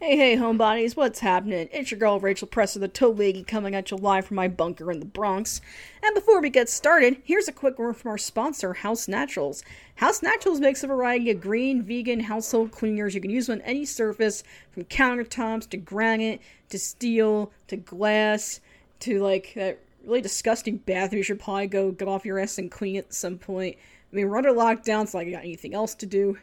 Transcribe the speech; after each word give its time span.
Hey, 0.00 0.16
hey, 0.16 0.36
homebodies, 0.36 0.94
what's 0.94 1.18
happening? 1.18 1.68
It's 1.72 1.90
your 1.90 1.98
girl 1.98 2.20
Rachel 2.20 2.46
Presser, 2.46 2.78
the 2.78 2.86
Toe 2.86 3.10
Lady, 3.10 3.42
coming 3.42 3.74
at 3.74 3.90
you 3.90 3.96
live 3.96 4.26
from 4.26 4.36
my 4.36 4.46
bunker 4.46 4.92
in 4.92 5.00
the 5.00 5.06
Bronx. 5.06 5.60
And 6.04 6.14
before 6.14 6.40
we 6.40 6.50
get 6.50 6.68
started, 6.68 7.20
here's 7.24 7.48
a 7.48 7.52
quick 7.52 7.80
word 7.80 7.96
from 7.96 8.12
our 8.12 8.16
sponsor, 8.16 8.74
House 8.74 9.08
Naturals. 9.08 9.64
House 9.96 10.22
Naturals 10.22 10.60
makes 10.60 10.84
a 10.84 10.86
variety 10.86 11.32
of 11.32 11.40
green, 11.40 11.82
vegan 11.82 12.20
household 12.20 12.70
cleaners 12.70 13.16
you 13.16 13.20
can 13.20 13.32
use 13.32 13.50
on 13.50 13.60
any 13.62 13.84
surface, 13.84 14.44
from 14.70 14.84
countertops 14.84 15.68
to 15.70 15.76
granite 15.76 16.40
to 16.68 16.78
steel 16.78 17.50
to 17.66 17.76
glass 17.76 18.60
to 19.00 19.20
like 19.20 19.52
that 19.56 19.80
really 20.04 20.20
disgusting 20.20 20.76
bathroom 20.76 21.18
you 21.18 21.22
should 21.24 21.40
probably 21.40 21.66
go 21.66 21.90
get 21.90 22.06
off 22.06 22.24
your 22.24 22.38
ass 22.38 22.56
and 22.56 22.70
clean 22.70 22.94
at 22.98 23.12
some 23.12 23.36
point. 23.36 23.76
I 24.12 24.14
mean, 24.14 24.28
we're 24.28 24.36
under 24.36 24.52
lockdown, 24.52 25.08
so 25.08 25.18
I 25.18 25.28
got 25.28 25.42
anything 25.42 25.74
else 25.74 25.96
to 25.96 26.06
do. 26.06 26.38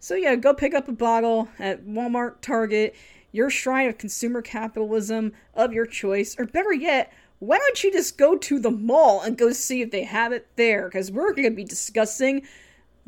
So 0.00 0.14
yeah, 0.14 0.36
go 0.36 0.54
pick 0.54 0.74
up 0.74 0.88
a 0.88 0.92
bottle 0.92 1.48
at 1.58 1.84
Walmart, 1.84 2.40
Target, 2.40 2.94
your 3.32 3.50
shrine 3.50 3.88
of 3.88 3.98
consumer 3.98 4.42
capitalism 4.42 5.32
of 5.54 5.72
your 5.72 5.86
choice, 5.86 6.36
or 6.38 6.46
better 6.46 6.72
yet, 6.72 7.12
why 7.40 7.58
don't 7.58 7.84
you 7.84 7.92
just 7.92 8.18
go 8.18 8.36
to 8.36 8.58
the 8.58 8.70
mall 8.70 9.22
and 9.22 9.36
go 9.36 9.52
see 9.52 9.80
if 9.82 9.90
they 9.90 10.04
have 10.04 10.32
it 10.32 10.46
there? 10.56 10.88
Because 10.88 11.10
we're 11.10 11.32
going 11.32 11.50
to 11.50 11.54
be 11.54 11.64
discussing 11.64 12.42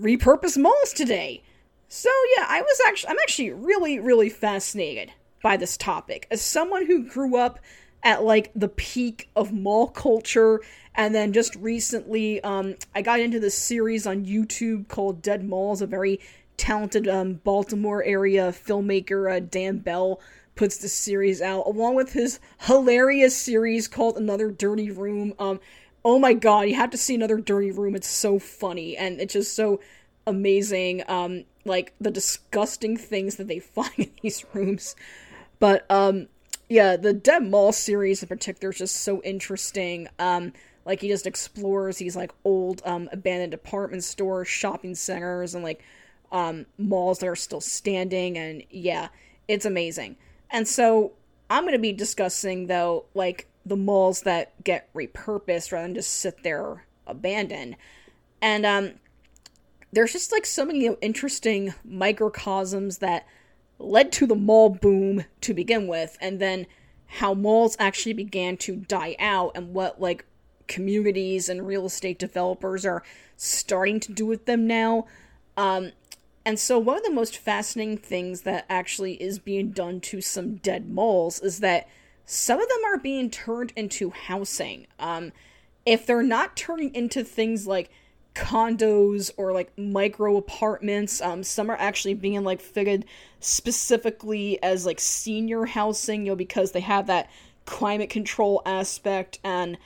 repurposed 0.01 0.59
malls 0.59 0.93
today. 0.93 1.43
So 1.89 2.11
yeah, 2.37 2.47
I 2.49 2.61
was 2.61 2.81
actually 2.87 3.11
I'm 3.11 3.19
actually 3.23 3.51
really 3.51 3.99
really 3.99 4.29
fascinated 4.29 5.13
by 5.43 5.57
this 5.57 5.77
topic 5.77 6.27
as 6.31 6.41
someone 6.41 6.87
who 6.87 7.09
grew 7.09 7.37
up 7.37 7.59
at 8.03 8.23
like 8.23 8.51
the 8.55 8.69
peak 8.69 9.29
of 9.37 9.53
mall 9.53 9.89
culture 9.89 10.61
and 10.95 11.15
then 11.15 11.33
just 11.33 11.55
recently 11.57 12.43
um, 12.43 12.75
i 12.95 13.03
got 13.03 13.21
into 13.21 13.39
this 13.41 13.57
series 13.57 14.07
on 14.07 14.25
youtube 14.25 14.89
called 14.89 15.21
dead 15.23 15.45
malls 15.45 15.83
a 15.83 15.87
very 15.87 16.21
talented 16.61 17.09
um, 17.09 17.35
Baltimore 17.43 18.05
area 18.05 18.53
filmmaker 18.53 19.35
uh, 19.35 19.41
Dan 19.41 19.79
Bell 19.79 20.21
puts 20.57 20.77
the 20.77 20.89
series 20.89 21.41
out, 21.41 21.67
along 21.67 21.95
with 21.95 22.13
his 22.13 22.39
hilarious 22.59 23.35
series 23.35 23.89
called 23.89 24.19
Another 24.19 24.51
Dirty 24.51 24.91
Room. 24.91 25.33
Um, 25.39 25.59
oh 26.05 26.19
my 26.19 26.35
god, 26.35 26.69
you 26.69 26.75
have 26.75 26.91
to 26.91 26.99
see 26.99 27.15
Another 27.15 27.39
Dirty 27.39 27.71
Room. 27.71 27.95
It's 27.95 28.07
so 28.07 28.39
funny 28.39 28.95
and 28.95 29.23
it's 29.23 29.33
just 29.33 29.57
so 29.57 29.81
amazing. 30.27 31.03
Um, 31.09 31.45
like 31.65 31.95
the 31.99 32.11
disgusting 32.11 32.99
things 32.99 33.37
that 33.37 33.49
they 33.49 33.59
find 33.59 33.95
in 33.97 34.11
these 34.21 34.45
rooms. 34.53 34.95
But 35.61 35.91
um, 35.91 36.29
yeah, 36.69 36.97
the 36.97 37.15
Dead 37.15 37.43
Mall 37.43 37.73
series 37.73 38.23
in 38.23 38.29
particular 38.29 38.71
is 38.71 38.79
just 38.79 38.97
so 38.97 39.23
interesting. 39.23 40.09
Um, 40.19 40.53
like 40.85 41.01
he 41.01 41.09
just 41.09 41.27
explores 41.27 41.97
these 41.97 42.17
like 42.17 42.33
old 42.45 42.83
um, 42.85 43.09
abandoned 43.13 43.53
department 43.53 44.05
stores, 44.05 44.47
shopping 44.47 44.95
centers, 44.95 45.55
and 45.55 45.65
like 45.65 45.83
um, 46.33 46.67
malls 46.79 47.19
that 47.19 47.29
are 47.29 47.37
still 47.37 47.61
standing, 47.61 48.39
and 48.39 48.63
yeah, 48.71 49.09
it's 49.49 49.65
amazing. 49.65 50.17
And 50.51 50.67
so 50.67 51.13
I'm 51.49 51.65
going 51.65 51.73
to 51.73 51.79
be 51.79 51.93
discussing 51.93 52.67
though, 52.67 53.07
like 53.15 53.49
the 53.65 53.77
malls 53.77 54.23
that 54.23 54.63
get 54.65 54.93
repurposed 54.95 55.73
rather 55.73 55.87
than 55.87 55.95
just 55.95 56.13
sit 56.13 56.43
there 56.43 56.87
abandoned. 57.07 57.77
And 58.41 58.65
um, 58.65 58.93
there's 59.93 60.13
just 60.13 60.33
like 60.33 60.47
so 60.47 60.65
many 60.65 60.87
interesting 61.01 61.75
microcosms 61.85 62.99
that 62.99 63.27
led 63.79 64.13
to 64.13 64.27
the 64.27 64.37
mall 64.37 64.71
boom 64.71 65.25
to 65.41 65.55
begin 65.55 65.87
with, 65.87 66.17
and 66.21 66.39
then 66.41 66.67
how 67.07 67.35
malls 67.35 67.77
actually 67.81 68.13
began 68.13 68.57
to 68.57 68.77
die 68.77 69.17
out 69.19 69.53
and 69.57 69.75
what 69.75 70.01
like 70.01 70.25
communities 70.69 71.49
and 71.49 71.67
real 71.67 71.85
estate 71.85 72.19
developers 72.19 72.87
are 72.87 73.03
starting 73.37 73.99
to 73.99 74.13
do 74.13 74.25
with 74.25 74.47
them 74.47 74.67
now. 74.67 75.07
Um, 75.57 75.91
and 76.51 76.59
so, 76.59 76.81
one 76.81 76.97
of 76.97 77.05
the 77.05 77.13
most 77.13 77.39
fascinating 77.39 77.97
things 77.97 78.41
that 78.41 78.67
actually 78.69 79.13
is 79.23 79.39
being 79.39 79.71
done 79.71 80.01
to 80.01 80.21
some 80.21 80.57
dead 80.57 80.91
malls 80.91 81.39
is 81.39 81.61
that 81.61 81.87
some 82.25 82.61
of 82.61 82.69
them 82.69 82.81
are 82.87 82.99
being 82.99 83.31
turned 83.31 83.73
into 83.77 84.11
housing. 84.11 84.89
Um, 84.99 85.31
if 85.87 86.05
they're 86.05 86.25
not 86.25 86.57
turning 86.57 86.93
into 86.93 87.23
things 87.23 87.69
like 87.69 87.89
condos 88.35 89.31
or 89.37 89.53
like 89.53 89.71
micro 89.79 90.37
apartments, 90.37 91.21
um, 91.21 91.45
some 91.45 91.71
are 91.71 91.79
actually 91.79 92.15
being 92.15 92.43
like 92.43 92.61
figured 92.61 93.05
specifically 93.39 94.61
as 94.61 94.85
like 94.85 94.99
senior 94.99 95.67
housing, 95.67 96.27
you 96.27 96.33
know, 96.33 96.37
because 96.37 96.73
they 96.73 96.81
have 96.81 97.07
that 97.07 97.31
climate 97.65 98.11
control 98.11 98.61
aspect 98.67 99.39
and 99.45 99.79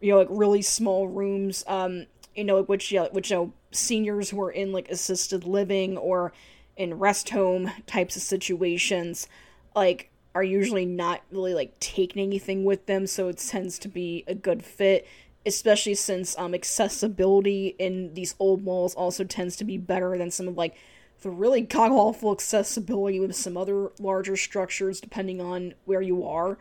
you 0.00 0.10
know 0.10 0.18
like 0.18 0.26
really 0.32 0.62
small 0.62 1.06
rooms. 1.06 1.62
Um, 1.68 2.06
you 2.34 2.42
know, 2.42 2.60
which 2.64 2.90
yeah, 2.90 3.06
which 3.12 3.30
you 3.30 3.36
know, 3.36 3.52
seniors 3.70 4.30
who 4.30 4.40
are 4.40 4.50
in 4.50 4.72
like 4.72 4.88
assisted 4.88 5.44
living 5.44 5.96
or 5.96 6.32
in 6.76 6.98
rest 6.98 7.30
home 7.30 7.70
types 7.86 8.16
of 8.16 8.22
situations, 8.22 9.26
like 9.74 10.10
are 10.34 10.44
usually 10.44 10.86
not 10.86 11.22
really 11.30 11.54
like 11.54 11.78
taking 11.80 12.22
anything 12.22 12.64
with 12.64 12.86
them, 12.86 13.06
so 13.06 13.28
it 13.28 13.38
tends 13.38 13.78
to 13.80 13.88
be 13.88 14.24
a 14.26 14.34
good 14.34 14.64
fit. 14.64 15.06
Especially 15.46 15.94
since 15.94 16.36
um 16.38 16.54
accessibility 16.54 17.74
in 17.78 18.12
these 18.14 18.34
old 18.38 18.62
malls 18.62 18.94
also 18.94 19.24
tends 19.24 19.56
to 19.56 19.64
be 19.64 19.78
better 19.78 20.18
than 20.18 20.30
some 20.30 20.48
of 20.48 20.56
like 20.56 20.76
the 21.22 21.30
really 21.30 21.62
god 21.62 21.90
awful 21.90 22.32
accessibility 22.32 23.18
with 23.18 23.34
some 23.34 23.56
other 23.56 23.90
larger 23.98 24.36
structures, 24.36 25.00
depending 25.00 25.40
on 25.40 25.74
where 25.84 26.02
you 26.02 26.24
are. 26.26 26.58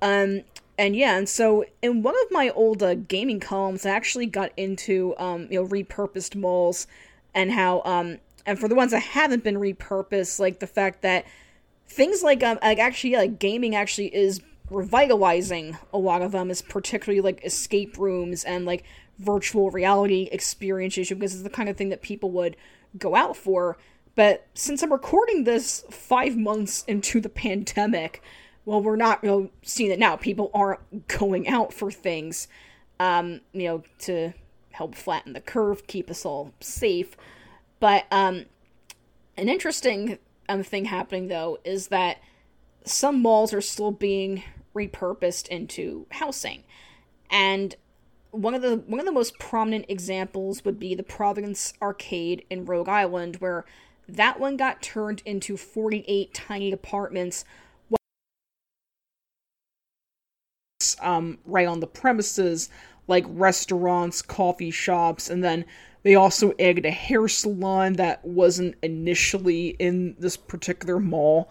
Um, 0.00 0.42
and 0.82 0.96
yeah, 0.96 1.16
and 1.16 1.28
so 1.28 1.64
in 1.80 2.02
one 2.02 2.16
of 2.24 2.32
my 2.32 2.50
old 2.50 2.82
uh, 2.82 2.96
gaming 2.96 3.38
columns, 3.38 3.86
I 3.86 3.90
actually 3.90 4.26
got 4.26 4.50
into 4.56 5.14
um, 5.16 5.46
you 5.48 5.62
know 5.62 5.68
repurposed 5.68 6.34
malls 6.34 6.88
and 7.32 7.52
how 7.52 7.82
um 7.84 8.18
and 8.44 8.58
for 8.58 8.66
the 8.66 8.74
ones 8.74 8.90
that 8.90 8.98
haven't 8.98 9.44
been 9.44 9.54
repurposed, 9.54 10.40
like 10.40 10.58
the 10.58 10.66
fact 10.66 11.02
that 11.02 11.24
things 11.86 12.24
like 12.24 12.42
um 12.42 12.58
like 12.62 12.80
actually 12.80 13.12
like 13.12 13.38
gaming 13.38 13.76
actually 13.76 14.12
is 14.12 14.40
revitalizing 14.70 15.78
a 15.92 15.98
lot 15.98 16.20
of 16.20 16.32
them, 16.32 16.50
is 16.50 16.62
particularly 16.62 17.20
like 17.20 17.44
escape 17.44 17.96
rooms 17.96 18.42
and 18.42 18.66
like 18.66 18.82
virtual 19.20 19.70
reality 19.70 20.28
experiences 20.32 21.10
because 21.10 21.34
it's 21.34 21.44
the 21.44 21.50
kind 21.50 21.68
of 21.68 21.76
thing 21.76 21.90
that 21.90 22.02
people 22.02 22.32
would 22.32 22.56
go 22.98 23.14
out 23.14 23.36
for. 23.36 23.78
But 24.16 24.48
since 24.54 24.82
I'm 24.82 24.90
recording 24.90 25.44
this 25.44 25.84
five 25.90 26.36
months 26.36 26.82
into 26.88 27.20
the 27.20 27.28
pandemic, 27.44 28.20
well, 28.64 28.82
we're 28.82 28.96
not 28.96 29.22
you 29.22 29.30
know, 29.30 29.50
seeing 29.62 29.90
it 29.90 29.98
now. 29.98 30.16
People 30.16 30.50
aren't 30.54 31.08
going 31.08 31.48
out 31.48 31.72
for 31.72 31.90
things, 31.90 32.48
um, 33.00 33.40
you 33.52 33.64
know, 33.64 33.82
to 34.00 34.32
help 34.70 34.94
flatten 34.94 35.32
the 35.32 35.40
curve, 35.40 35.86
keep 35.86 36.10
us 36.10 36.24
all 36.24 36.52
safe. 36.60 37.16
But 37.80 38.06
um, 38.10 38.46
an 39.36 39.48
interesting 39.48 40.18
um, 40.48 40.62
thing 40.62 40.86
happening 40.86 41.28
though 41.28 41.58
is 41.64 41.88
that 41.88 42.18
some 42.84 43.20
malls 43.20 43.52
are 43.52 43.60
still 43.60 43.92
being 43.92 44.42
repurposed 44.74 45.48
into 45.48 46.06
housing, 46.10 46.64
and 47.30 47.74
one 48.30 48.54
of 48.54 48.62
the 48.62 48.76
one 48.86 48.98
of 48.98 49.06
the 49.06 49.12
most 49.12 49.38
prominent 49.38 49.84
examples 49.88 50.64
would 50.64 50.78
be 50.78 50.94
the 50.94 51.02
Providence 51.02 51.74
Arcade 51.82 52.44
in 52.48 52.64
Rhode 52.64 52.88
Island, 52.88 53.36
where 53.36 53.64
that 54.08 54.40
one 54.40 54.56
got 54.56 54.82
turned 54.82 55.22
into 55.24 55.56
48 55.56 56.34
tiny 56.34 56.72
apartments 56.72 57.44
um, 61.02 61.38
right 61.44 61.66
on 61.66 61.80
the 61.80 61.86
premises, 61.86 62.70
like 63.08 63.24
restaurants, 63.28 64.22
coffee 64.22 64.70
shops, 64.70 65.28
and 65.28 65.42
then 65.42 65.64
they 66.02 66.14
also 66.14 66.52
added 66.58 66.84
a 66.84 66.90
hair 66.90 67.28
salon 67.28 67.94
that 67.94 68.24
wasn't 68.24 68.74
initially 68.82 69.68
in 69.78 70.16
this 70.18 70.36
particular 70.36 70.98
mall. 70.98 71.50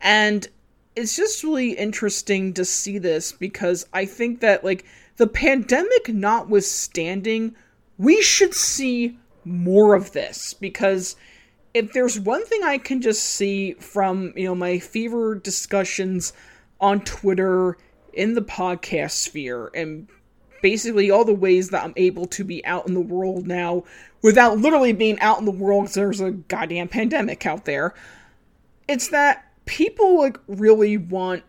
And 0.00 0.46
it's 0.94 1.16
just 1.16 1.42
really 1.42 1.72
interesting 1.72 2.52
to 2.54 2.64
see 2.64 2.98
this 2.98 3.32
because 3.32 3.86
I 3.92 4.04
think 4.04 4.40
that, 4.40 4.64
like, 4.64 4.84
the 5.16 5.26
pandemic 5.26 6.08
notwithstanding, 6.08 7.56
we 7.98 8.22
should 8.22 8.54
see 8.54 9.18
more 9.44 9.94
of 9.94 10.12
this 10.12 10.54
because 10.54 11.16
if 11.74 11.92
there's 11.92 12.18
one 12.18 12.44
thing 12.46 12.62
I 12.62 12.78
can 12.78 13.00
just 13.00 13.22
see 13.22 13.72
from, 13.74 14.32
you 14.36 14.44
know, 14.44 14.54
my 14.54 14.78
fever 14.78 15.34
discussions 15.34 16.32
on 16.80 17.00
Twitter 17.00 17.76
in 18.16 18.34
the 18.34 18.42
podcast 18.42 19.12
sphere 19.12 19.70
and 19.74 20.08
basically 20.62 21.10
all 21.10 21.24
the 21.24 21.34
ways 21.34 21.70
that 21.70 21.84
I'm 21.84 21.92
able 21.96 22.26
to 22.26 22.44
be 22.44 22.64
out 22.64 22.88
in 22.88 22.94
the 22.94 23.00
world 23.00 23.46
now 23.46 23.84
without 24.22 24.58
literally 24.58 24.92
being 24.92 25.20
out 25.20 25.38
in 25.38 25.44
the 25.44 25.50
world 25.50 25.84
because 25.84 25.94
there's 25.94 26.20
a 26.20 26.30
goddamn 26.30 26.88
pandemic 26.88 27.44
out 27.44 27.66
there. 27.66 27.94
It's 28.88 29.08
that 29.08 29.44
people 29.66 30.18
like 30.18 30.38
really 30.46 30.96
want 30.96 31.42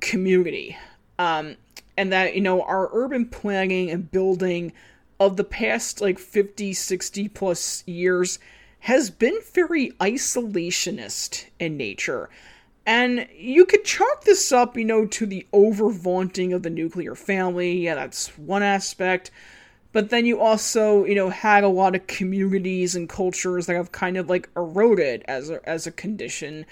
community. 0.00 0.76
Um, 1.18 1.56
and 1.96 2.12
that, 2.12 2.34
you 2.34 2.40
know, 2.40 2.62
our 2.62 2.90
urban 2.92 3.26
planning 3.26 3.90
and 3.90 4.10
building 4.10 4.72
of 5.18 5.36
the 5.36 5.44
past 5.44 6.00
like 6.00 6.18
50, 6.18 6.72
60 6.72 7.28
plus 7.28 7.82
years 7.86 8.38
has 8.80 9.10
been 9.10 9.38
very 9.52 9.90
isolationist 10.00 11.46
in 11.58 11.76
nature. 11.76 12.30
And 12.88 13.28
you 13.36 13.66
could 13.66 13.84
chalk 13.84 14.24
this 14.24 14.50
up, 14.50 14.74
you 14.74 14.84
know, 14.86 15.04
to 15.04 15.26
the 15.26 15.46
over 15.52 15.90
vaunting 15.90 16.54
of 16.54 16.62
the 16.62 16.70
nuclear 16.70 17.14
family. 17.14 17.80
Yeah, 17.80 17.96
that's 17.96 18.28
one 18.38 18.62
aspect. 18.62 19.30
But 19.92 20.08
then 20.08 20.24
you 20.24 20.40
also, 20.40 21.04
you 21.04 21.14
know, 21.14 21.28
had 21.28 21.64
a 21.64 21.68
lot 21.68 21.94
of 21.94 22.06
communities 22.06 22.96
and 22.96 23.06
cultures 23.06 23.66
that 23.66 23.76
have 23.76 23.92
kind 23.92 24.16
of 24.16 24.30
like 24.30 24.48
eroded 24.56 25.22
as 25.28 25.50
a, 25.50 25.68
as 25.68 25.86
a 25.86 25.92
condition 25.92 26.64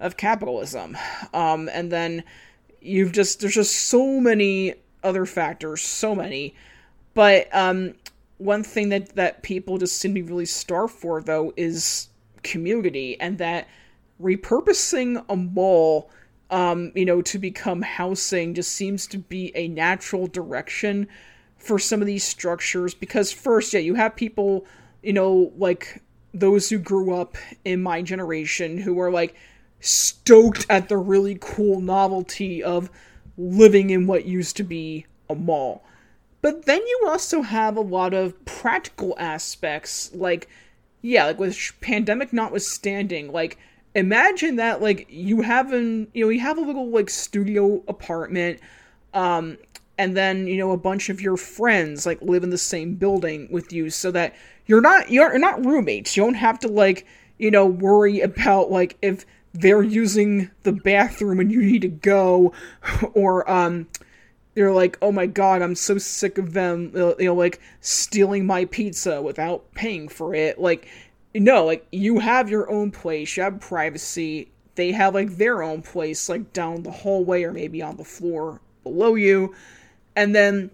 of 0.00 0.18
capitalism. 0.18 0.98
Um, 1.32 1.70
and 1.72 1.90
then 1.90 2.24
you've 2.82 3.12
just 3.12 3.40
there's 3.40 3.54
just 3.54 3.74
so 3.74 4.20
many 4.20 4.74
other 5.02 5.24
factors, 5.24 5.80
so 5.80 6.14
many. 6.14 6.54
But 7.14 7.48
um, 7.56 7.94
one 8.36 8.64
thing 8.64 8.90
that 8.90 9.16
that 9.16 9.42
people 9.42 9.78
just 9.78 9.96
seem 9.96 10.14
to 10.14 10.20
be 10.20 10.28
really 10.28 10.44
starved 10.44 10.92
for 10.92 11.22
though 11.22 11.54
is 11.56 12.08
community, 12.42 13.18
and 13.18 13.38
that 13.38 13.66
repurposing 14.20 15.24
a 15.28 15.36
mall, 15.36 16.10
um, 16.50 16.92
you 16.94 17.04
know, 17.04 17.22
to 17.22 17.38
become 17.38 17.82
housing 17.82 18.54
just 18.54 18.72
seems 18.72 19.06
to 19.08 19.18
be 19.18 19.52
a 19.54 19.68
natural 19.68 20.26
direction 20.26 21.08
for 21.56 21.78
some 21.78 22.00
of 22.00 22.06
these 22.06 22.24
structures. 22.24 22.94
Because 22.94 23.32
first, 23.32 23.72
yeah, 23.72 23.80
you 23.80 23.94
have 23.94 24.16
people, 24.16 24.66
you 25.02 25.12
know, 25.12 25.52
like 25.56 26.02
those 26.32 26.68
who 26.68 26.78
grew 26.78 27.14
up 27.14 27.36
in 27.64 27.82
my 27.82 28.02
generation 28.02 28.78
who 28.78 29.00
are 29.00 29.10
like 29.10 29.34
stoked 29.80 30.66
at 30.68 30.88
the 30.88 30.96
really 30.96 31.38
cool 31.40 31.80
novelty 31.80 32.62
of 32.62 32.90
living 33.36 33.90
in 33.90 34.06
what 34.06 34.24
used 34.26 34.56
to 34.56 34.62
be 34.62 35.06
a 35.28 35.34
mall. 35.34 35.84
But 36.42 36.66
then 36.66 36.80
you 36.80 37.06
also 37.06 37.42
have 37.42 37.76
a 37.76 37.80
lot 37.80 38.12
of 38.12 38.44
practical 38.44 39.14
aspects, 39.18 40.10
like, 40.14 40.48
yeah, 41.00 41.24
like 41.26 41.38
with 41.38 41.72
pandemic 41.80 42.32
notwithstanding, 42.32 43.32
like, 43.32 43.58
imagine 43.94 44.56
that, 44.56 44.82
like, 44.82 45.06
you 45.08 45.42
have 45.42 45.72
an, 45.72 46.08
you 46.14 46.24
know, 46.24 46.30
you 46.30 46.40
have 46.40 46.58
a 46.58 46.62
little, 46.62 46.88
like, 46.90 47.10
studio 47.10 47.82
apartment, 47.88 48.60
um, 49.12 49.58
and 49.98 50.16
then, 50.16 50.46
you 50.46 50.56
know, 50.56 50.72
a 50.72 50.76
bunch 50.76 51.08
of 51.08 51.20
your 51.20 51.36
friends, 51.36 52.04
like, 52.04 52.20
live 52.20 52.42
in 52.42 52.50
the 52.50 52.58
same 52.58 52.94
building 52.94 53.48
with 53.50 53.72
you 53.72 53.90
so 53.90 54.10
that 54.10 54.34
you're 54.66 54.80
not, 54.80 55.10
you're 55.10 55.38
not 55.38 55.64
roommates. 55.64 56.16
You 56.16 56.24
don't 56.24 56.34
have 56.34 56.58
to, 56.60 56.68
like, 56.68 57.06
you 57.38 57.50
know, 57.50 57.66
worry 57.66 58.20
about, 58.20 58.70
like, 58.70 58.96
if 59.02 59.24
they're 59.52 59.82
using 59.82 60.50
the 60.64 60.72
bathroom 60.72 61.38
and 61.38 61.52
you 61.52 61.62
need 61.62 61.82
to 61.82 61.88
go, 61.88 62.52
or 63.14 63.48
um, 63.50 63.86
they're 64.54 64.72
like, 64.72 64.98
oh 65.02 65.12
my 65.12 65.26
god, 65.26 65.62
I'm 65.62 65.74
so 65.74 65.98
sick 65.98 66.38
of 66.38 66.52
them, 66.52 66.92
you 66.94 67.14
know, 67.18 67.34
like 67.34 67.60
stealing 67.80 68.46
my 68.46 68.64
pizza 68.66 69.20
without 69.20 69.72
paying 69.74 70.08
for 70.08 70.34
it. 70.34 70.58
Like, 70.58 70.88
no, 71.34 71.64
like 71.64 71.86
you 71.90 72.20
have 72.20 72.48
your 72.48 72.70
own 72.70 72.90
place, 72.90 73.36
you 73.36 73.42
have 73.42 73.60
privacy. 73.60 74.50
They 74.76 74.92
have 74.92 75.14
like 75.14 75.36
their 75.36 75.62
own 75.62 75.82
place, 75.82 76.28
like 76.28 76.52
down 76.52 76.82
the 76.82 76.90
hallway 76.90 77.44
or 77.44 77.52
maybe 77.52 77.82
on 77.82 77.96
the 77.96 78.04
floor 78.04 78.60
below 78.82 79.14
you, 79.14 79.54
and 80.16 80.34
then 80.34 80.70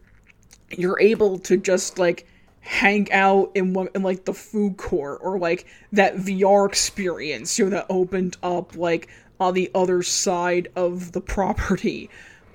you're 0.70 1.00
able 1.00 1.38
to 1.38 1.56
just 1.56 1.98
like 1.98 2.26
hang 2.60 3.10
out 3.10 3.50
in 3.54 3.72
one 3.72 3.88
in 3.94 4.02
like 4.02 4.24
the 4.26 4.34
food 4.34 4.76
court 4.76 5.18
or 5.22 5.38
like 5.38 5.66
that 5.92 6.16
VR 6.16 6.68
experience, 6.68 7.58
you 7.58 7.64
know, 7.64 7.70
that 7.70 7.86
opened 7.88 8.36
up 8.42 8.76
like 8.76 9.08
on 9.38 9.54
the 9.54 9.70
other 9.74 10.02
side 10.02 10.68
of 10.76 11.12
the 11.12 11.20
property. 11.36 12.10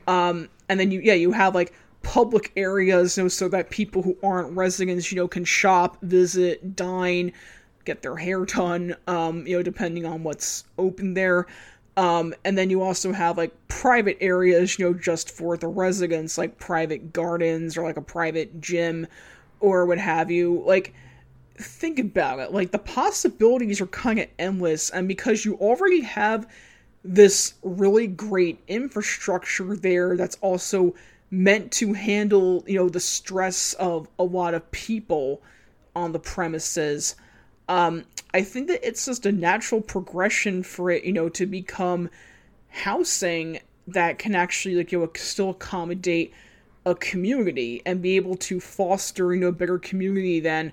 Um, 0.08 0.50
and 0.70 0.80
then 0.80 0.92
you 0.92 1.02
yeah, 1.02 1.14
you 1.14 1.32
have 1.32 1.56
like 1.56 1.74
public 2.04 2.52
areas, 2.56 3.18
you 3.18 3.24
know, 3.24 3.28
so 3.28 3.48
that 3.50 3.72
people 3.72 4.04
who 4.04 4.16
aren't 4.22 4.56
residents, 4.56 5.12
you 5.12 5.18
know, 5.18 5.28
can 5.28 5.44
shop, 5.44 5.98
visit, 6.04 6.76
dine, 6.76 7.34
get 7.86 8.02
their 8.02 8.18
hair 8.18 8.46
done, 8.46 8.96
um, 9.08 9.46
you 9.48 9.58
know, 9.58 9.64
depending 9.64 10.06
on 10.06 10.24
what's 10.24 10.66
open 10.78 11.14
there. 11.14 11.46
Um, 11.98 12.34
and 12.44 12.58
then 12.58 12.70
you 12.70 12.82
also 12.82 13.14
have 13.14 13.38
like 13.38 13.54
private 13.70 14.18
areas, 14.20 14.78
you 14.78 14.86
know, 14.86 14.94
just 14.94 15.32
for 15.32 15.56
the 15.56 15.68
residents, 15.68 16.38
like 16.38 16.58
private 16.60 17.14
gardens 17.14 17.78
or 17.78 17.84
like 17.84 17.98
a 17.98 18.02
private 18.02 18.60
gym 18.60 19.08
or 19.62 19.86
what 19.86 19.98
have 19.98 20.30
you. 20.30 20.62
Like, 20.66 20.94
think 21.58 22.00
about 22.00 22.40
it. 22.40 22.52
Like, 22.52 22.72
the 22.72 22.80
possibilities 22.80 23.80
are 23.80 23.88
kind 23.88 24.20
of 24.20 24.28
endless, 24.38 24.90
and 24.90 25.08
because 25.08 25.46
you 25.46 25.56
already 25.56 26.02
have 26.02 26.48
this 27.04 27.54
really 27.64 28.08
great 28.08 28.60
infrastructure 28.68 29.76
there 29.76 30.18
that's 30.18 30.38
also 30.42 30.94
meant 31.32 31.72
to 31.72 31.94
handle, 31.94 32.64
you 32.68 32.78
know, 32.78 32.90
the 32.90 33.00
stress 33.00 33.74
of 33.74 34.10
a 34.20 34.24
lot 34.24 34.54
of 34.54 34.70
people 34.72 35.42
on 35.96 36.12
the 36.12 36.20
premises. 36.20 37.16
Um, 37.68 38.06
I 38.34 38.42
think 38.42 38.68
that 38.68 38.88
it's 38.88 39.06
just 39.06 39.26
a 39.26 39.32
natural 39.32 39.82
progression 39.82 40.64
for 40.64 40.92
it, 40.92 41.04
you 41.04 41.14
know, 41.14 41.30
to 41.30 41.46
become 41.46 42.10
housing 42.70 43.60
that 43.88 44.20
can 44.20 44.36
actually, 44.36 44.76
like, 44.76 44.92
you 44.92 45.00
know, 45.00 45.10
still 45.16 45.52
accommodate 45.52 46.34
a 46.86 46.96
community 46.96 47.82
and 47.86 48.02
be 48.02 48.16
able 48.16 48.36
to 48.36 48.60
foster, 48.60 49.34
you 49.34 49.42
know, 49.42 49.48
a 49.48 49.52
better 49.52 49.80
community 49.80 50.40
than, 50.40 50.72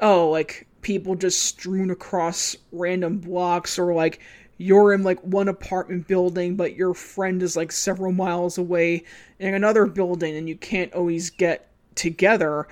oh, 0.00 0.28
like 0.30 0.66
people 0.82 1.14
just 1.14 1.42
strewn 1.42 1.90
across 1.90 2.56
random 2.72 3.18
blocks 3.18 3.78
or 3.78 3.92
like 3.94 4.20
you're 4.58 4.92
in 4.92 5.02
like 5.02 5.20
one 5.20 5.48
apartment 5.48 6.06
building 6.06 6.56
but 6.56 6.76
your 6.76 6.94
friend 6.94 7.42
is 7.42 7.56
like 7.56 7.72
several 7.72 8.12
miles 8.12 8.56
away 8.56 9.02
in 9.38 9.52
another 9.52 9.84
building 9.84 10.36
and 10.36 10.48
you 10.48 10.56
can't 10.56 10.92
always 10.94 11.30
get 11.30 11.68
together. 11.96 12.68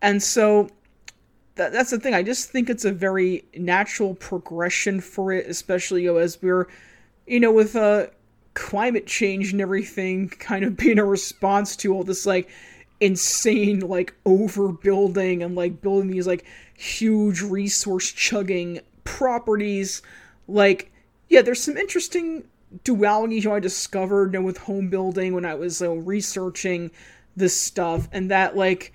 And 0.00 0.22
so 0.22 0.68
that, 1.60 1.72
that's 1.72 1.90
the 1.90 2.00
thing. 2.00 2.14
I 2.14 2.22
just 2.22 2.48
think 2.48 2.70
it's 2.70 2.86
a 2.86 2.92
very 2.92 3.44
natural 3.54 4.14
progression 4.14 4.98
for 5.02 5.30
it, 5.30 5.46
especially 5.46 6.04
you 6.04 6.14
know, 6.14 6.18
as 6.18 6.40
we're, 6.40 6.68
you 7.26 7.38
know, 7.38 7.52
with 7.52 7.76
uh, 7.76 8.06
climate 8.54 9.06
change 9.06 9.52
and 9.52 9.60
everything 9.60 10.30
kind 10.30 10.64
of 10.64 10.74
being 10.78 10.98
a 10.98 11.04
response 11.04 11.76
to 11.76 11.92
all 11.92 12.02
this 12.02 12.24
like 12.24 12.48
insane 12.98 13.80
like 13.80 14.14
overbuilding 14.24 15.44
and 15.44 15.54
like 15.54 15.82
building 15.82 16.10
these 16.10 16.26
like 16.26 16.44
huge 16.74 17.42
resource 17.42 18.10
chugging 18.12 18.80
properties 19.04 20.02
like 20.48 20.92
yeah 21.30 21.40
there's 21.40 21.62
some 21.62 21.78
interesting 21.78 22.44
dualities 22.84 23.46
I 23.46 23.58
discovered 23.58 24.32
you 24.32 24.40
know, 24.40 24.44
with 24.44 24.58
home 24.58 24.90
building 24.90 25.34
when 25.34 25.44
I 25.44 25.54
was 25.54 25.80
uh, 25.80 25.90
researching 25.90 26.90
this 27.36 27.58
stuff 27.58 28.08
and 28.12 28.30
that 28.30 28.56
like 28.56 28.92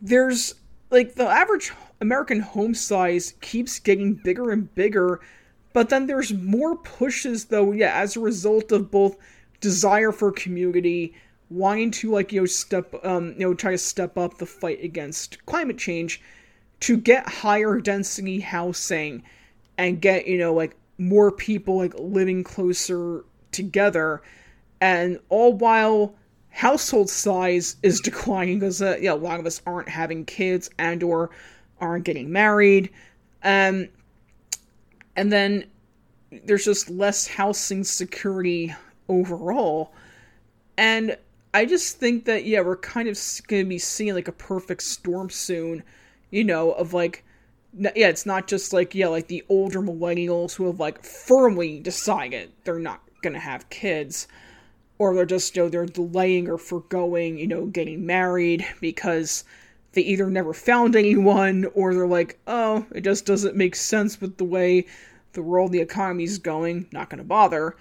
there's 0.00 0.54
like 0.90 1.14
the 1.14 1.26
average 1.26 1.72
American 2.00 2.40
home 2.40 2.74
size 2.74 3.34
keeps 3.40 3.78
getting 3.78 4.14
bigger 4.14 4.50
and 4.50 4.74
bigger 4.74 5.20
but 5.72 5.88
then 5.88 6.06
there's 6.06 6.32
more 6.32 6.76
pushes 6.76 7.46
though, 7.46 7.72
yeah, 7.72 7.94
as 7.94 8.16
a 8.16 8.20
result 8.20 8.72
of 8.72 8.90
both 8.90 9.16
desire 9.60 10.12
for 10.12 10.32
community, 10.32 11.14
wanting 11.48 11.90
to 11.92 12.10
like, 12.10 12.32
you 12.32 12.40
know, 12.40 12.46
step 12.46 12.94
um, 13.04 13.34
you 13.34 13.40
know, 13.40 13.54
try 13.54 13.72
to 13.72 13.78
step 13.78 14.18
up 14.18 14.38
the 14.38 14.46
fight 14.46 14.82
against 14.82 15.44
climate 15.46 15.78
change 15.78 16.20
to 16.80 16.96
get 16.96 17.28
higher 17.28 17.80
density 17.80 18.40
housing 18.40 19.22
and 19.78 20.00
get, 20.00 20.26
you 20.26 20.38
know, 20.38 20.54
like 20.54 20.76
more 20.98 21.30
people 21.30 21.76
like 21.76 21.94
living 21.98 22.42
closer 22.42 23.24
together. 23.52 24.22
And 24.80 25.20
all 25.28 25.52
while 25.52 26.14
household 26.50 27.08
size 27.08 27.76
is 27.82 28.00
declining 28.04 28.58
because 28.58 28.82
uh, 28.82 28.96
yeah, 29.00 29.12
a 29.12 29.14
lot 29.14 29.40
of 29.40 29.46
us 29.46 29.62
aren't 29.66 29.88
having 29.88 30.24
kids 30.24 30.70
and 30.78 31.02
or 31.02 31.30
aren't 31.80 32.04
getting 32.04 32.30
married 32.30 32.90
um 33.42 33.88
and 35.16 35.32
then 35.32 35.64
there's 36.44 36.64
just 36.64 36.88
less 36.90 37.26
housing 37.26 37.84
security 37.84 38.74
overall. 39.08 39.92
And 40.76 41.16
I 41.52 41.66
just 41.66 41.98
think 41.98 42.24
that, 42.26 42.44
yeah, 42.44 42.60
we're 42.60 42.76
kind 42.76 43.08
of 43.08 43.18
going 43.48 43.64
to 43.64 43.68
be 43.68 43.78
seeing 43.78 44.14
like 44.14 44.28
a 44.28 44.32
perfect 44.32 44.82
storm 44.82 45.30
soon, 45.30 45.82
you 46.30 46.44
know, 46.44 46.72
of 46.72 46.94
like, 46.94 47.24
yeah, 47.76 48.08
it's 48.08 48.26
not 48.26 48.46
just 48.46 48.72
like, 48.72 48.94
yeah, 48.94 49.08
like 49.08 49.28
the 49.28 49.44
older 49.48 49.80
millennials 49.80 50.54
who 50.54 50.66
have 50.66 50.80
like 50.80 51.04
firmly 51.04 51.80
decided 51.80 52.52
they're 52.64 52.78
not 52.78 53.00
going 53.22 53.34
to 53.34 53.40
have 53.40 53.68
kids. 53.70 54.28
Or 55.00 55.14
they're 55.14 55.24
just, 55.24 55.56
you 55.56 55.62
know, 55.62 55.68
they're 55.70 55.86
delaying 55.86 56.46
or 56.46 56.58
foregoing, 56.58 57.38
you 57.38 57.46
know, 57.46 57.64
getting 57.64 58.04
married 58.04 58.66
because 58.82 59.44
they 59.92 60.02
either 60.02 60.28
never 60.28 60.52
found 60.52 60.94
anyone 60.94 61.64
or 61.72 61.94
they're 61.94 62.06
like, 62.06 62.38
oh, 62.46 62.84
it 62.92 63.00
just 63.00 63.24
doesn't 63.24 63.56
make 63.56 63.74
sense 63.74 64.20
with 64.20 64.36
the 64.36 64.44
way 64.44 64.84
the 65.32 65.40
world, 65.40 65.72
the 65.72 65.80
economy's 65.80 66.36
going, 66.36 66.86
not 66.92 67.08
going 67.08 67.16
to 67.16 67.24
bother. 67.24 67.76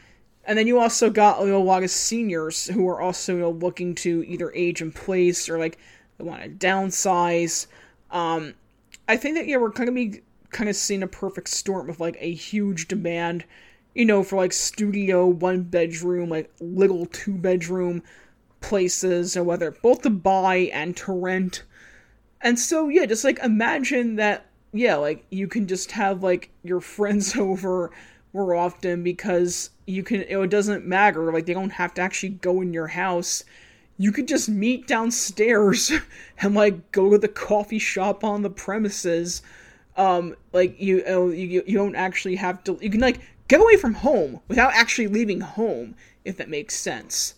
And 0.45 0.57
then 0.57 0.65
you 0.65 0.79
also 0.79 1.09
got 1.09 1.41
you 1.41 1.47
know, 1.47 1.61
a 1.61 1.63
lot 1.63 1.83
of 1.83 1.89
seniors 1.89 2.67
who 2.67 2.88
are 2.88 3.01
also 3.01 3.33
you 3.33 3.41
know, 3.41 3.51
looking 3.51 3.95
to 3.95 4.23
either 4.25 4.53
age 4.53 4.81
in 4.81 4.93
place 4.93 5.49
or 5.49 5.59
like 5.59 5.77
they 6.17 6.23
want 6.23 6.41
to 6.41 6.49
downsize. 6.49 7.67
Um, 8.11 8.53
I 9.09 9.17
think 9.17 9.35
that 9.35 9.45
yeah, 9.45 9.57
we're 9.57 9.69
going 9.71 9.88
to 9.88 9.91
be 9.91 10.21
kind 10.51 10.69
of 10.69 10.77
seeing 10.77 11.03
a 11.03 11.07
perfect 11.07 11.49
storm 11.49 11.89
of 11.89 11.99
like 11.99 12.15
a 12.21 12.33
huge 12.33 12.88
demand, 12.88 13.43
you 13.99 14.05
know, 14.05 14.23
for 14.23 14.37
like 14.37 14.53
studio 14.53 15.27
one 15.27 15.61
bedroom, 15.61 16.29
like 16.29 16.49
little 16.61 17.05
two 17.07 17.33
bedroom 17.33 18.01
places, 18.61 19.35
or 19.35 19.43
whether 19.43 19.71
both 19.71 20.03
to 20.03 20.09
buy 20.09 20.69
and 20.71 20.95
to 20.95 21.11
rent. 21.11 21.63
And 22.39 22.57
so 22.57 22.87
yeah, 22.87 23.05
just 23.05 23.25
like 23.25 23.39
imagine 23.39 24.15
that 24.15 24.45
yeah, 24.71 24.95
like 24.95 25.25
you 25.31 25.49
can 25.49 25.67
just 25.67 25.91
have 25.91 26.23
like 26.23 26.49
your 26.63 26.79
friends 26.79 27.35
over 27.37 27.91
more 28.31 28.55
often 28.55 29.03
because 29.03 29.69
you 29.85 30.01
can 30.03 30.21
it 30.21 30.49
doesn't 30.49 30.85
matter 30.85 31.33
like 31.33 31.45
they 31.45 31.53
don't 31.53 31.71
have 31.71 31.93
to 31.95 32.01
actually 32.01 32.29
go 32.29 32.61
in 32.61 32.71
your 32.71 32.87
house 32.87 33.43
you 33.97 34.11
could 34.11 34.27
just 34.27 34.47
meet 34.47 34.85
downstairs 34.87 35.91
and 36.39 36.53
like 36.53 36.91
go 36.91 37.09
to 37.09 37.17
the 37.17 37.27
coffee 37.27 37.79
shop 37.79 38.23
on 38.23 38.43
the 38.43 38.49
premises 38.51 39.41
um 39.97 40.35
like 40.53 40.79
you 40.79 41.03
you 41.31 41.63
you 41.65 41.75
don't 41.75 41.95
actually 41.95 42.35
have 42.35 42.63
to 42.63 42.77
you 42.81 42.91
can 42.91 42.99
like 42.99 43.19
get 43.49 43.59
away 43.59 43.75
from 43.75 43.95
home 43.95 44.39
without 44.47 44.73
actually 44.73 45.07
leaving 45.07 45.41
home, 45.41 45.95
if 46.23 46.37
that 46.37 46.49
makes 46.49 46.75
sense. 46.75 47.33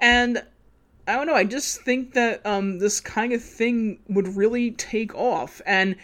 And 0.00 0.44
I 1.08 1.16
don't 1.16 1.26
know, 1.26 1.34
I 1.34 1.44
just 1.44 1.80
think 1.80 2.12
that 2.14 2.44
um, 2.46 2.78
this 2.78 3.00
kind 3.00 3.32
of 3.32 3.42
thing 3.42 3.98
would 4.08 4.36
really 4.36 4.70
take 4.70 5.14
off. 5.14 5.60
And 5.66 5.96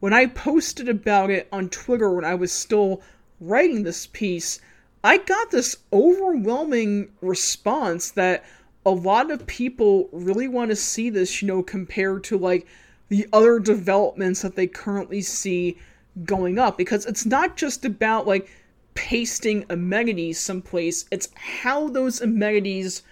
when 0.00 0.14
I 0.14 0.26
posted 0.26 0.88
about 0.88 1.30
it 1.30 1.48
on 1.52 1.68
Twitter 1.68 2.10
when 2.12 2.24
I 2.24 2.36
was 2.36 2.52
still 2.52 3.02
writing 3.40 3.82
this 3.82 4.06
piece, 4.06 4.60
I 5.04 5.18
got 5.18 5.50
this 5.50 5.76
overwhelming 5.92 7.10
response 7.20 8.12
that 8.12 8.44
a 8.86 8.90
lot 8.90 9.30
of 9.32 9.46
people 9.46 10.08
really 10.12 10.48
want 10.48 10.70
to 10.70 10.76
see 10.76 11.10
this, 11.10 11.42
you 11.42 11.48
know, 11.48 11.62
compared 11.62 12.22
to 12.24 12.38
like 12.38 12.66
the 13.08 13.26
other 13.32 13.58
developments 13.58 14.42
that 14.42 14.54
they 14.54 14.68
currently 14.68 15.22
see 15.22 15.76
going 16.24 16.58
up 16.58 16.78
because 16.78 17.04
it's 17.04 17.26
not 17.26 17.56
just 17.56 17.84
about 17.84 18.26
like 18.26 18.48
pasting 18.96 19.64
amenities 19.70 20.40
someplace, 20.40 21.04
it's 21.12 21.28
how 21.36 21.88
those 21.88 22.20
amenities 22.20 23.02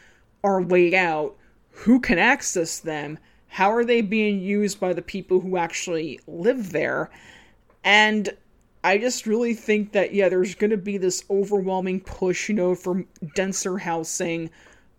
are 0.42 0.64
laid 0.64 0.94
out, 0.94 1.36
who 1.70 2.00
can 2.00 2.18
access 2.18 2.80
them, 2.80 3.18
how 3.46 3.70
are 3.70 3.84
they 3.84 4.00
being 4.00 4.40
used 4.40 4.80
by 4.80 4.92
the 4.92 5.02
people 5.02 5.38
who 5.38 5.56
actually 5.56 6.18
live 6.26 6.72
there. 6.72 7.10
And 7.84 8.30
I 8.82 8.98
just 8.98 9.26
really 9.26 9.54
think 9.54 9.92
that, 9.92 10.12
yeah, 10.12 10.28
there's 10.28 10.54
going 10.56 10.70
to 10.70 10.76
be 10.76 10.98
this 10.98 11.24
overwhelming 11.30 12.00
push, 12.00 12.48
you 12.48 12.54
know, 12.54 12.74
for 12.74 13.04
denser 13.34 13.78
housing, 13.78 14.50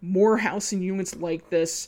more 0.01 0.37
housing 0.37 0.81
units 0.81 1.15
like 1.17 1.49
this, 1.49 1.87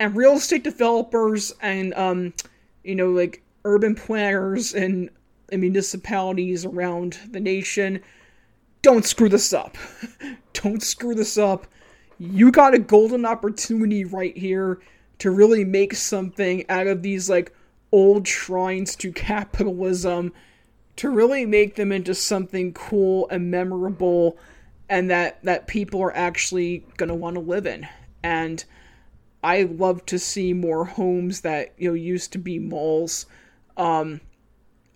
and 0.00 0.16
real 0.16 0.32
estate 0.32 0.64
developers 0.64 1.54
and, 1.62 1.94
um, 1.94 2.34
you 2.82 2.94
know, 2.94 3.10
like 3.10 3.42
urban 3.64 3.94
planners 3.94 4.74
and, 4.74 5.10
and 5.50 5.60
municipalities 5.60 6.64
around 6.64 7.18
the 7.30 7.40
nation. 7.40 8.00
Don't 8.82 9.04
screw 9.04 9.28
this 9.28 9.52
up. 9.52 9.76
Don't 10.52 10.82
screw 10.82 11.14
this 11.14 11.38
up. 11.38 11.66
You 12.18 12.52
got 12.52 12.74
a 12.74 12.78
golden 12.78 13.26
opportunity 13.26 14.04
right 14.04 14.36
here 14.36 14.80
to 15.18 15.30
really 15.30 15.64
make 15.64 15.94
something 15.94 16.64
out 16.68 16.86
of 16.86 17.02
these, 17.02 17.28
like, 17.28 17.52
old 17.94 18.26
shrines 18.26 18.96
to 18.96 19.12
capitalism 19.12 20.32
to 20.96 21.08
really 21.08 21.46
make 21.46 21.76
them 21.76 21.92
into 21.92 22.12
something 22.12 22.72
cool 22.72 23.28
and 23.30 23.52
memorable 23.52 24.36
and 24.88 25.08
that 25.10 25.40
that 25.44 25.68
people 25.68 26.02
are 26.02 26.14
actually 26.16 26.84
going 26.96 27.08
to 27.08 27.14
want 27.14 27.34
to 27.34 27.40
live 27.40 27.66
in 27.66 27.86
and 28.24 28.64
i 29.44 29.62
love 29.62 30.04
to 30.06 30.18
see 30.18 30.52
more 30.52 30.84
homes 30.84 31.42
that 31.42 31.72
you 31.78 31.88
know 31.88 31.94
used 31.94 32.32
to 32.32 32.38
be 32.38 32.58
malls 32.58 33.26
um 33.76 34.20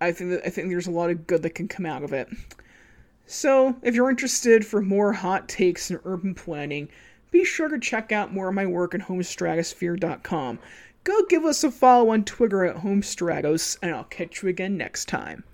i 0.00 0.12
think 0.12 0.30
that 0.30 0.46
i 0.46 0.50
think 0.50 0.68
there's 0.68 0.86
a 0.86 0.90
lot 0.92 1.10
of 1.10 1.26
good 1.26 1.42
that 1.42 1.54
can 1.54 1.68
come 1.68 1.86
out 1.86 2.02
of 2.02 2.12
it. 2.12 2.28
So 3.26 3.76
if 3.82 3.94
you're 3.94 4.08
interested 4.08 4.64
for 4.64 4.80
more 4.80 5.12
hot 5.12 5.50
takes 5.50 5.90
in 5.90 6.00
urban 6.04 6.34
planning 6.34 6.88
be 7.30 7.44
sure 7.44 7.68
to 7.68 7.78
check 7.78 8.10
out 8.10 8.32
more 8.32 8.48
of 8.48 8.54
my 8.54 8.64
work 8.64 8.94
at 8.94 9.02
homestratosphere.com 9.02 10.58
go 11.04 11.24
give 11.28 11.44
us 11.44 11.62
a 11.62 11.70
follow 11.70 12.10
on 12.10 12.24
twitter 12.24 12.64
at 12.64 12.76
homestratos 12.76 13.76
and 13.82 13.94
i'll 13.94 14.04
catch 14.04 14.42
you 14.42 14.48
again 14.48 14.76
next 14.76 15.06
time 15.06 15.44